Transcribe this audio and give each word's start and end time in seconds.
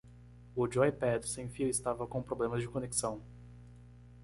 O 0.55 0.67
joypad 0.67 1.25
sem 1.27 1.47
fio 1.47 1.69
estava 1.69 2.07
com 2.07 2.23
problemas 2.23 2.61
de 2.63 2.67
conexão. 2.67 3.21